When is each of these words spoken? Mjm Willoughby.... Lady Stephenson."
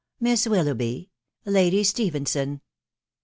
Mjm 0.19 0.47
Willoughby.... 0.49 1.11
Lady 1.45 1.83
Stephenson." 1.83 2.61